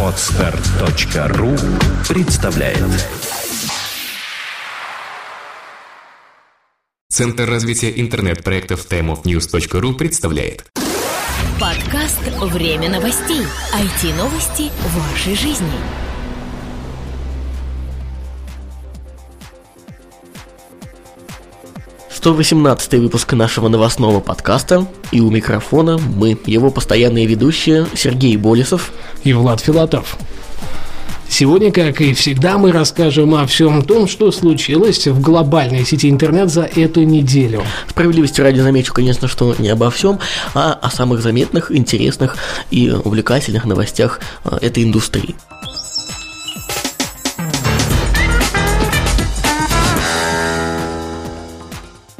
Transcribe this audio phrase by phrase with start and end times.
[0.00, 1.56] Отстар.ру
[2.08, 2.78] представляет
[7.08, 10.70] Центр развития интернет-проектов timeofnews.ru представляет
[11.60, 13.42] Подкаст «Время новостей».
[13.72, 16.03] IT-новости вашей жизни.
[22.24, 28.92] 118 выпуск нашего новостного подкаста, и у микрофона мы, его постоянные ведущие Сергей Болесов
[29.24, 30.16] и Влад Филатов.
[31.28, 36.48] Сегодня, как и всегда, мы расскажем о всем том, что случилось в глобальной сети интернет
[36.48, 37.62] за эту неделю.
[37.90, 40.18] Справедливости ради замечу, конечно, что не обо всем,
[40.54, 42.38] а о самых заметных, интересных
[42.70, 45.34] и увлекательных новостях э, этой индустрии.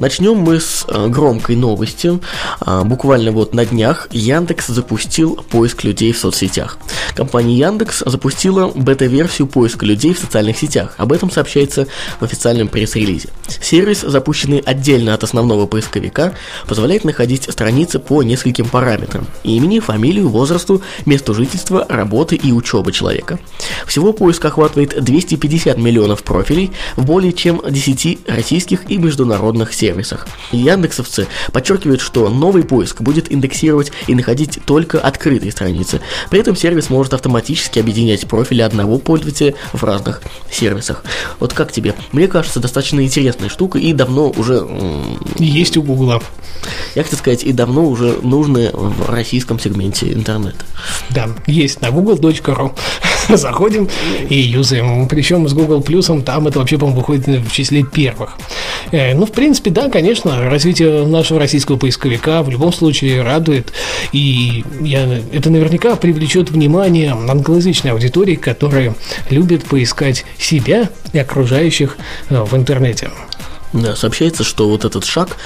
[0.05, 2.21] Начнем мы с э, громкой новости.
[2.61, 6.77] А, буквально вот на днях Яндекс запустил поиск людей в соцсетях.
[7.15, 10.93] Компания Яндекс запустила бета-версию поиска людей в социальных сетях.
[10.99, 11.87] Об этом сообщается
[12.21, 13.31] в официальном пресс-релизе.
[13.63, 16.35] Сервис, запущенный отдельно от основного поисковика,
[16.69, 23.39] позволяет находить страницы по нескольким параметрам– имени, фамилию, возрасту, месту жительства, работы и учебы человека.
[23.87, 30.27] Всего поиск охватывает 250 миллионов профилей в более чем 10 российских и международных сервисах сервисах.
[30.53, 36.01] Яндексовцы подчеркивают, что новый поиск будет индексировать и находить только открытые страницы.
[36.31, 41.05] При этом сервис может автоматически объединять профили одного пользователя в разных сервисах.
[41.39, 41.95] Вот как тебе?
[42.13, 44.67] Мне кажется, достаточно интересная штука и давно уже...
[45.39, 46.21] Есть у Гугла.
[46.95, 50.65] Я хотел сказать, и давно уже нужны в российском сегменте интернета.
[51.11, 52.73] Да, есть на google.ru.
[53.29, 53.89] Заходим
[54.29, 55.09] и юзаем.
[55.09, 58.37] Причем с Google Плюсом там это вообще, по-моему, выходит в числе первых.
[58.93, 63.73] Э, ну, в принципе, да, конечно, развитие нашего российского поисковика в любом случае радует.
[64.13, 68.95] И я, это наверняка привлечет внимание англоязычной аудитории, которая
[69.31, 71.99] любит поискать себя и окружающих
[72.31, 73.11] э, в интернете.
[73.75, 75.37] Да, сообщается, что вот этот шаг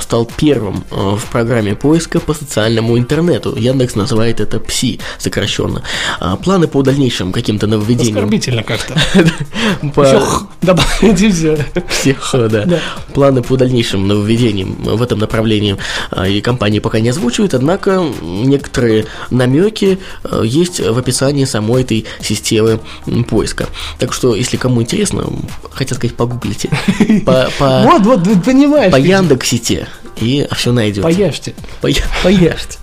[0.00, 3.56] стал первым э, в программе поиска по социальному интернету.
[3.56, 5.82] Яндекс называет это ПСИ сокращенно.
[6.20, 8.18] А планы по дальнейшим каким-то нововведениям.
[8.18, 8.94] Оскорбительно как-то.
[10.04, 11.66] Всех добавите все.
[11.88, 12.80] Всех, да.
[13.14, 15.76] Планы по дальнейшим нововведениям в этом направлении
[16.28, 22.78] и компании пока не озвучивают, однако некоторые намеки э, есть в описании самой этой системы
[23.28, 23.66] поиска.
[23.98, 25.26] Так что, если кому интересно,
[25.72, 26.70] хотел сказать, погуглите.
[27.26, 27.50] По,
[27.80, 28.92] по вот, вот, вы понимаешь.
[28.92, 31.02] По Яндексите, и все найдете.
[31.02, 31.54] Поешьте.
[32.22, 32.78] Поешьте.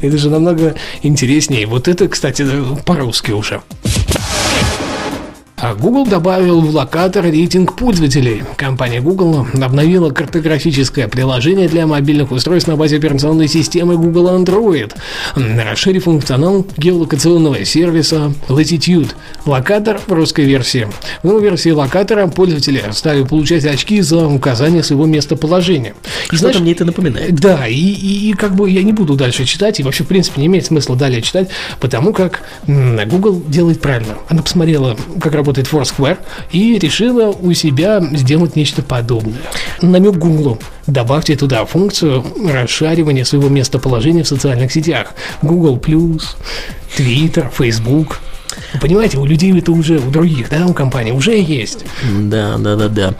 [0.00, 1.66] Это же намного интереснее.
[1.66, 2.46] Вот это, кстати,
[2.84, 3.62] по-русски уже.
[5.60, 8.44] А Google добавил в локатор рейтинг пользователей.
[8.56, 14.92] Компания Google обновила картографическое приложение для мобильных устройств на базе операционной системы Google Android,
[15.34, 19.10] расширив функционал геолокационного сервиса Latitude.
[19.46, 20.86] Локатор в русской версии.
[21.22, 25.94] В новой версии локатора пользователи стали получать очки за указание своего местоположения.
[26.30, 27.34] И, Что-то знаешь, мне это напоминает.
[27.34, 30.40] Да, и, и, и как бы я не буду дальше читать, и вообще, в принципе,
[30.40, 31.48] не имеет смысла далее читать,
[31.80, 34.14] потому как Google делает правильно.
[34.28, 36.18] Она посмотрела, как работает работает Foursquare,
[36.52, 39.38] и решила у себя сделать нечто подобное.
[39.80, 40.58] Намек Google.
[40.86, 45.14] Добавьте туда функцию расшаривания своего местоположения в социальных сетях.
[45.42, 45.76] Google+,
[46.96, 48.20] Twitter, Facebook–
[48.80, 51.84] Понимаете, у людей это уже, у других, да, у компаний уже есть.
[52.20, 53.14] Да, да, да, да.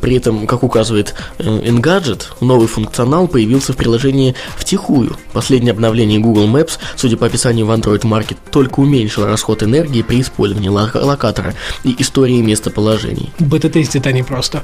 [0.00, 5.16] При этом, как указывает э, Engadget, новый функционал появился в приложении втихую.
[5.32, 10.20] Последнее обновление Google Maps, судя по описанию в Android Market, только уменьшило расход энергии при
[10.20, 13.30] использовании локатора и истории местоположений.
[13.38, 14.62] Бета-тестит они просто.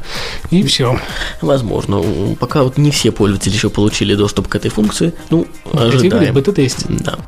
[0.51, 0.99] И все.
[1.41, 2.03] Возможно.
[2.39, 5.13] Пока вот не все пользователи еще получили доступ к этой функции.
[5.31, 6.35] Ну, ожидаем.
[6.35, 6.87] Бета-тест.
[6.89, 7.19] Да.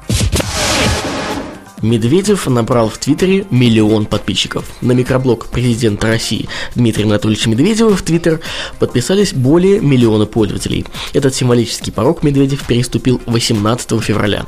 [1.82, 4.64] Медведев набрал в Твиттере миллион подписчиков.
[4.80, 8.40] На микроблог президента России Дмитрия Анатольевича Медведева в Твиттер
[8.78, 10.84] подписались более миллиона пользователей.
[11.14, 14.44] Этот символический порог Медведев переступил 18 февраля.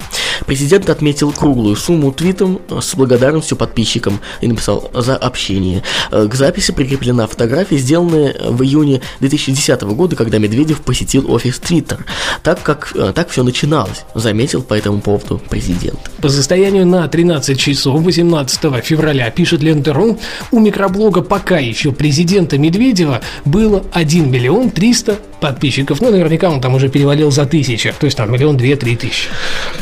[0.47, 5.83] Президент отметил круглую сумму твитом с благодарностью подписчикам и написал «за общение».
[6.11, 12.05] К записи прикреплена фотография, сделанная в июне 2010 года, когда Медведев посетил офис Твиттер.
[12.43, 15.99] Так как так все начиналось, заметил по этому поводу президент.
[16.21, 20.19] По состоянию на 3 13 часов 18 февраля, пишет Лента.ру,
[20.51, 26.01] у микроблога пока еще президента Медведева было 1 миллион 300 подписчиков.
[26.01, 27.93] Ну, наверняка он там уже перевалил за тысячу.
[27.99, 29.29] То есть там миллион, две, три тысячи.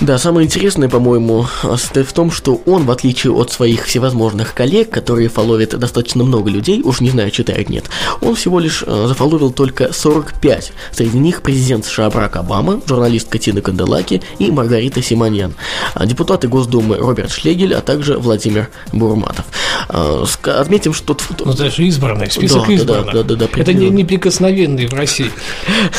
[0.01, 4.91] Да, самое интересное, по-моему, состоит в том, что он, в отличие от своих всевозможных коллег,
[4.91, 7.85] которые фоловят достаточно много людей, уж не знаю, читают, нет,
[8.23, 10.73] он всего лишь э, зафоловил только 45.
[10.93, 15.55] Среди них президент США Барак Обама, журналистка Тина Канделаки и Маргарита Симоньян,
[15.95, 19.45] а депутаты Госдумы Роберт Шлегель, а также Владимир Бурматов.
[19.89, 21.17] А, отметим, что...
[21.45, 23.07] Ну, даже избранный, список да, избранных.
[23.15, 25.31] Да, да, да, да, это не неприкосновенный в России.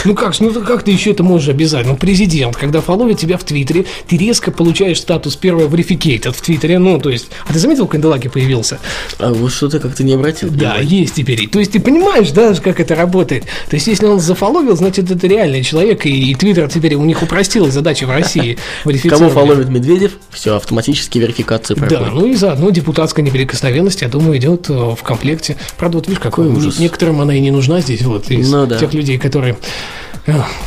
[0.06, 1.86] Ну как, ну как ты еще это можешь обязать?
[1.86, 6.80] Ну, президент, когда фоловит тебя в Твиттере, ты резко получаешь статус первого verificated в Твиттере.
[6.80, 8.80] Ну, то есть, а ты заметил, Канделаки появился?
[9.20, 10.50] А вот что-то как-то не обратил.
[10.52, 11.48] Да, есть теперь.
[11.48, 13.44] То есть, ты понимаешь, да, как это работает?
[13.70, 17.74] То есть, если он зафоловил, значит, это реальный человек, и Твиттер теперь у них упростилась
[17.74, 18.58] задача в России.
[19.10, 22.04] Кого фоловит Медведев, все, автоматически верификация проходит.
[22.04, 25.58] Да, ну и заодно депутатская неприкосновенность, я думаю, идет э, в комплекте.
[25.78, 26.80] Правда, вот видишь, какой ужас.
[26.80, 28.78] Некоторым она и не нужна здесь, вот, из ну, да.
[28.78, 29.41] тех людей, которые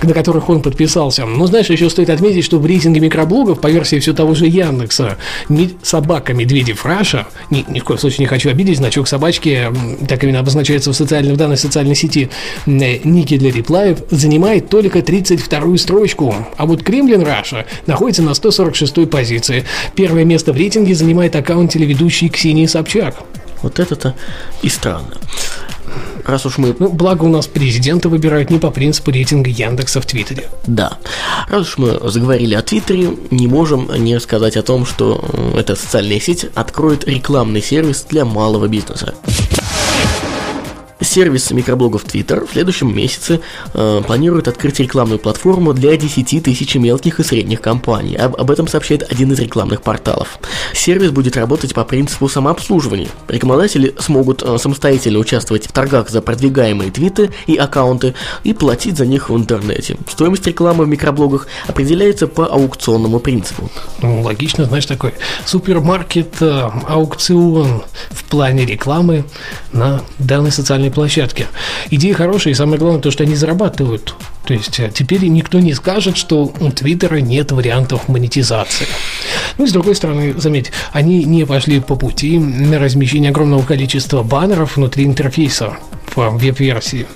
[0.02, 1.26] на которых он подписался.
[1.26, 5.16] Но знаешь, еще стоит отметить, что в рейтинге микроблогов по версии все того же Яндекса
[5.82, 9.72] собака Medvedev Russia, ни, ни в коем случае не хочу обидеть, значок собачки,
[10.08, 12.30] так именно обозначается в, социальной, в данной социальной сети
[12.66, 16.34] Ники для реплаев, занимает только 32-ю строчку.
[16.56, 19.64] А вот Kremlin Russia находится на 146-й позиции.
[19.94, 23.16] Первое место в рейтинге занимает аккаунт телеведущей Ксении Собчак.
[23.62, 24.14] Вот это-то
[24.62, 25.14] и странно
[26.24, 26.74] раз уж мы...
[26.78, 30.48] Ну, благо у нас президента выбирают не по принципу рейтинга Яндекса в Твиттере.
[30.66, 30.98] Да.
[31.48, 35.24] Раз уж мы заговорили о Твиттере, не можем не рассказать о том, что
[35.56, 39.14] эта социальная сеть откроет рекламный сервис для малого бизнеса.
[41.04, 43.40] Сервис микроблогов Twitter в следующем месяце
[43.74, 48.16] э, планирует открыть рекламную платформу для 10 тысяч мелких и средних компаний.
[48.16, 50.38] Об, об этом сообщает один из рекламных порталов.
[50.72, 53.08] Сервис будет работать по принципу самообслуживания.
[53.28, 59.06] Рекламодатели смогут э, самостоятельно участвовать в торгах за продвигаемые твиты и аккаунты и платить за
[59.06, 59.96] них в интернете.
[60.08, 63.70] Стоимость рекламы в микроблогах определяется по аукционному принципу.
[64.00, 65.12] Ну, логично, знаешь, такой
[65.44, 69.24] супермаркет э, аукцион в плане рекламы
[69.72, 71.46] на данной социальной площадке.
[71.90, 74.14] Идея хорошая, и самое главное, то, что они зарабатывают.
[74.46, 78.86] То есть э, теперь никто не скажет, что у Твиттера нет вариантов монетизации.
[79.58, 84.22] Ну и с другой стороны, заметь, они не пошли по пути на размещение огромного количества
[84.22, 85.76] баннеров внутри интерфейса
[86.14, 87.06] в веб-версии.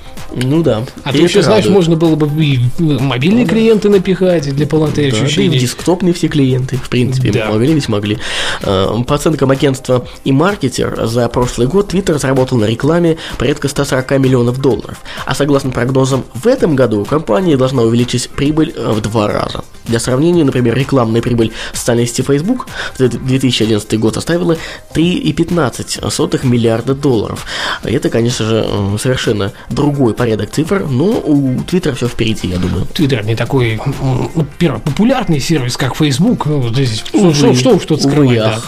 [0.42, 0.84] Ну да.
[1.04, 5.16] А ты еще знаешь, можно было бы и мобильные ну, клиенты напихать для полноты да,
[5.16, 5.50] ощущений.
[5.50, 7.50] Да, и десктопные все клиенты, в принципе, да.
[7.50, 8.18] могли ведь могли.
[8.62, 14.60] По оценкам агентства и маркетер за прошлый год Twitter заработал на рекламе порядка 140 миллионов
[14.60, 14.98] долларов.
[15.26, 19.64] А согласно прогнозам, в этом году компания должна увеличить прибыль э, в два раза.
[19.84, 22.66] Для сравнения, например, рекламная прибыль социальной сети Facebook
[22.98, 24.56] за 2011 год составила
[24.94, 27.46] 3,15 миллиарда долларов.
[27.82, 28.66] Это, конечно же,
[29.00, 32.86] совершенно другой порядок цифр, но у Твиттера все впереди, я думаю.
[32.86, 36.46] Твиттер не такой, ну, первый, популярный сервис, как Facebook.
[36.46, 38.60] Ну, здесь, увы, что, что тут скрывать, да.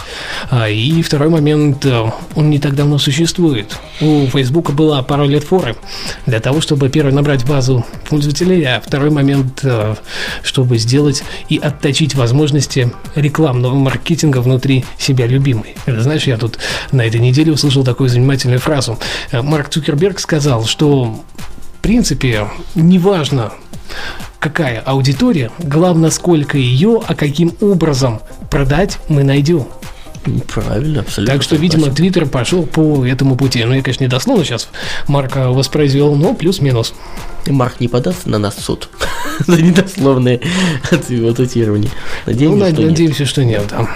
[0.49, 3.77] А, и второй момент, э, он не так давно существует.
[3.99, 5.75] У Facebook была пару лет форы
[6.25, 9.95] для того, чтобы, первый, набрать базу пользователей, а второй момент, э,
[10.43, 15.75] чтобы сделать и отточить возможности рекламного маркетинга внутри себя любимой.
[15.85, 16.57] Знаешь, я тут
[16.91, 18.97] на этой неделе услышал такую занимательную фразу.
[19.31, 21.23] Э, Марк Цукерберг сказал, что
[21.81, 23.53] принципе, неважно,
[24.39, 29.67] какая аудитория, главное, сколько ее, а каким образом продать мы найдем.
[30.53, 31.33] Правильно, абсолютно.
[31.33, 33.63] Так что, видимо, Твиттер пошел по этому пути.
[33.63, 34.69] Ну, я, конечно, не дословно сейчас
[35.07, 36.93] Марка воспроизвел, но плюс-минус.
[37.47, 38.89] Марк не подаст на нас в суд
[39.47, 40.41] за недословные
[40.91, 41.89] отцитирования.
[42.27, 43.29] Надеемся, ну, что надеемся, нет.
[43.29, 43.89] что нет, да.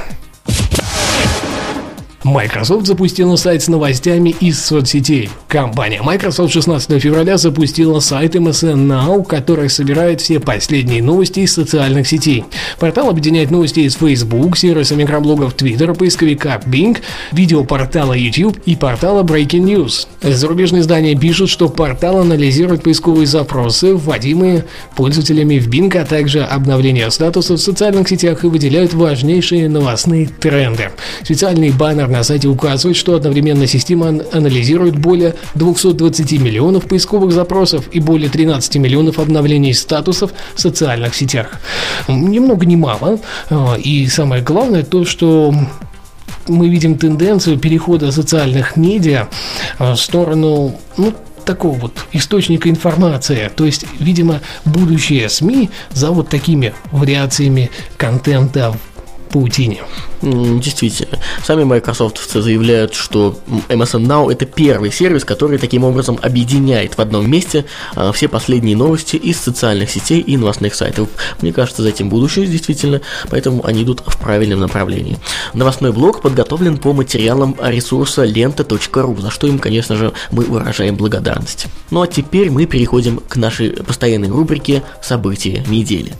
[2.23, 5.30] Microsoft запустила сайт с новостями из соцсетей.
[5.56, 12.09] Компания Microsoft 16 февраля запустила сайт MSN Now, который собирает все последние новости из социальных
[12.09, 12.44] сетей.
[12.78, 16.97] Портал объединяет новости из Facebook, сервиса микроблогов Twitter, поисковика Bing,
[17.31, 20.07] видеопортала YouTube и портала Breaking News.
[20.21, 24.66] Зарубежные издания пишут, что портал анализирует поисковые запросы, вводимые
[24.97, 30.92] пользователями в Bing, а также обновление статуса в социальных сетях и выделяют важнейшие новостные тренды.
[31.24, 37.99] Специальный баннер на сайте указывает, что одновременно система анализирует более 220 миллионов поисковых запросов и
[37.99, 41.59] более 13 миллионов обновлений статусов в социальных сетях.
[42.07, 43.19] Ни много ни мало.
[43.49, 45.54] А, и самое главное то, что
[46.47, 49.30] мы видим тенденцию перехода социальных медиа
[49.78, 51.14] а, в сторону ну,
[51.45, 53.52] такого вот источника информации.
[53.56, 58.75] То есть, видимо, будущее СМИ за вот такими вариациями контента
[59.35, 59.83] паутине.
[60.21, 61.19] Действительно.
[61.44, 63.37] Сами Microsoft заявляют, что
[63.68, 67.65] MSN Now это первый сервис, который таким образом объединяет в одном месте
[67.95, 71.09] а, все последние новости из социальных сетей и новостных сайтов.
[71.42, 75.18] Мне кажется, за этим будущее действительно, поэтому они идут в правильном направлении.
[75.54, 81.68] Новостной блог подготовлен по материалам ресурса лента.ру, за что им, конечно же, мы выражаем благодарность.
[81.92, 86.13] Ну а теперь мы переходим к нашей постоянной рубрике «События недели».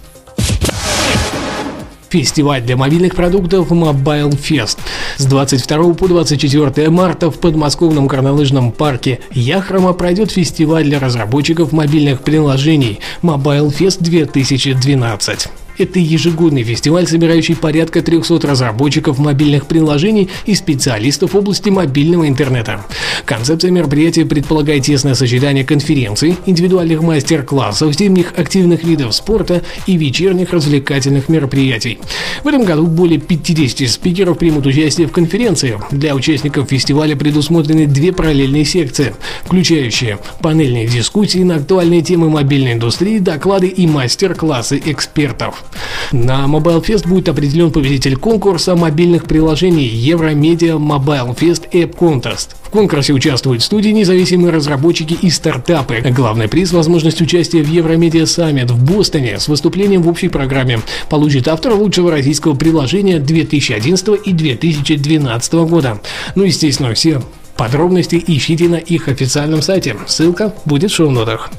[2.15, 4.77] Фестиваль для мобильных продуктов Mobile Fest.
[5.17, 12.22] С 22 по 24 марта в подмосковном горнолыжном парке Яхрома пройдет фестиваль для разработчиков мобильных
[12.22, 15.64] приложений Mobile Fest 2012.
[15.77, 22.86] Это ежегодный фестиваль, собирающий порядка 300 разработчиков мобильных приложений и специалистов в области мобильного интернета.
[23.25, 31.27] Концепция мероприятия предполагает тесное сочетание конференций, индивидуальных мастер-классов, зимних активных видов спорта и вечерних развлекательных
[31.27, 32.00] мероприятий.
[32.44, 35.77] В этом году более 50 спикеров примут участие в конференции.
[35.91, 39.13] Для участников фестиваля предусмотрены две параллельные секции,
[39.44, 45.64] включающие панельные дискуссии на актуальные темы мобильной индустрии, доклады и мастер-классы экспертов.
[46.12, 52.50] На Mobile Fest будет определен победитель конкурса мобильных приложений Евромедиа Mobile Fest App Contest.
[52.63, 56.01] В конкурсе участвуют студии, независимые разработчики и стартапы.
[56.15, 60.79] Главный приз– возможность участия в Евромедиа Summit в Бостоне с выступлением в общей программе.
[61.10, 66.00] Получит автор лучшего российского приложения 2011 и 2012 года.
[66.36, 67.22] Ну, естественно, все
[67.57, 69.95] подробности ищите на их официальном сайте.
[70.07, 71.50] Ссылка будет в шоу-нотах.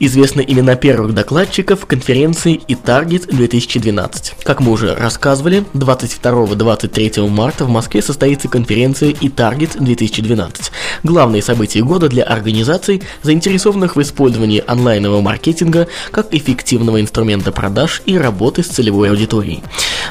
[0.00, 4.36] Известны имена первых докладчиков конференции и Target 2012.
[4.44, 10.70] Как мы уже рассказывали, 22-23 марта в Москве состоится конференция и Target 2012.
[11.02, 18.16] Главные события года для организаций, заинтересованных в использовании онлайнового маркетинга как эффективного инструмента продаж и
[18.16, 19.64] работы с целевой аудиторией.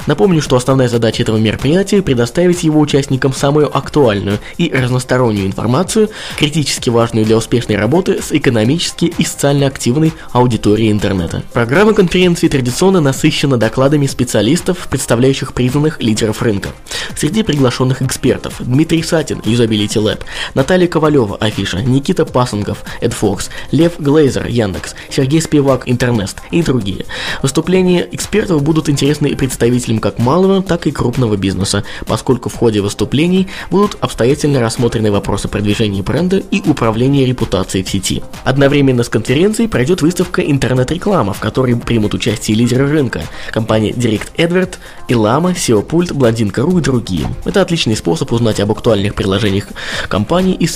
[0.06, 6.90] Напомню, что основная задача этого мероприятия– предоставить его участникам самую актуальную и разностороннюю информацию, критически
[6.90, 11.44] важную для успешной работы с экономически и социально активной аудиторией интернета.
[11.54, 16.70] Программа конференции традиционно насыщена докладами специалистов, представляющих признанных лидеров рынка.
[17.16, 20.22] Среди приглашенных экспертов Дмитрий Сатин, Юзабилити Lab,
[20.56, 27.06] Наталья Ковалева, Афиша, Никита Пасынков, AdFox, Лев Глейзер, Яндекс, Сергей Спивак, Интернест и другие.
[27.44, 33.48] Выступления экспертов будут интересны представителям как малого, так и крупного бизнеса, поскольку в ходе выступлений
[33.70, 38.24] будут обстоятельно рассмотрены вопросы продвижения бренда и управления репутацией в сети.
[38.44, 43.22] Одновременно с конференцией пройдет выставка интернет-реклама, в которой примут участие лидеры рынка,
[43.52, 44.76] компании Direct Edward,
[45.08, 47.28] Ilama, SEO Pult, Blondinka.ru и другие.
[47.46, 49.66] Это отличный способ узнать об актуальных приложениях
[50.08, 50.66] компаний из